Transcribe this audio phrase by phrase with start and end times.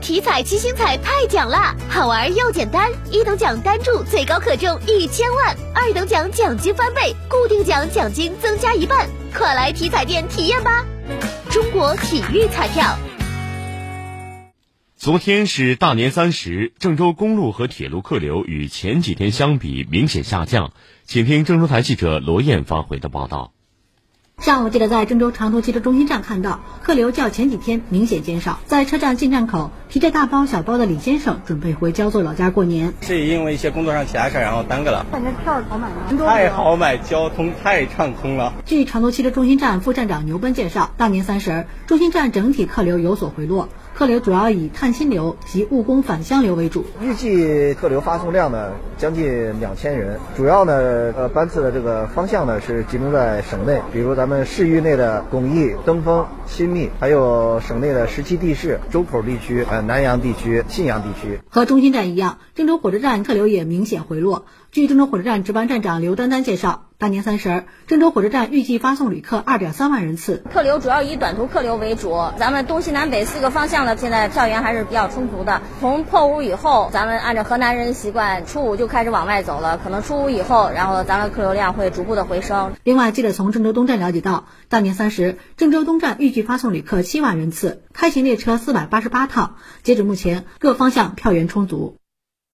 [0.00, 10.84] 体彩七星彩太奖啦，好玩又简单，一等奖单注最高可中一千万，二等奖奖金翻倍，固定奖奖金增加一半，快来体彩店体验吧！
[11.50, 12.96] 中国体育彩票。
[14.96, 20.72] 昨天是大年三十，郑州公路和铁路客流与前几天相比明显下降，
[21.04, 23.52] 请听郑州台记者罗燕发回的报道。
[24.38, 28.60] 上午，记者在郑州长途汽车中心站看到客流较前几天明显减少。
[28.66, 32.92] 在车站进站口，提着大包小包的李先生准备回焦作老家过年。
[33.00, 35.04] 是因为一些工作上其他事儿，然后耽搁了。
[35.10, 36.26] 感觉票好买吗？
[36.26, 38.52] 太好买，交通太畅通了。
[38.66, 43.68] 据长途汽车中心站副站长牛奔介绍，大年三十，中心站整体客流有所回落。
[43.96, 61.40] 客流主要以探亲流及务工返乡流为主，预计客流发送量呢将近两千人，主要呢呃班次的这个方向呢是集中在省内，比如咱们市域内的巩义、登封、新密，还有省内的十七地市、周口地区、呃南阳地区、信阳地区。
[61.48, 64.44] 和中心站一样，郑州火车站客流也明显回落。
[64.72, 72.16] 据郑州火车站值班站长刘丹丹介绍，大年三十，郑州火车站预计发送旅客二点三万人次，客流主要以短途客流为主。
[72.38, 75.60] 咱们东西南北四个方向呢，现在票源还是比较充足的。
[75.78, 82.72] 从破五以后，咱们按照河南人习惯，初五就开始往外走了，可能初五以后，然后咱们客流量会逐步的回升。
[82.82, 89.56] 另外，记者从郑州东站了解到，大年三十，郑州东站预计发送旅客七万人次，开行列车四百八十八趟。
[89.82, 91.98] 截止目前，各方向票源充足。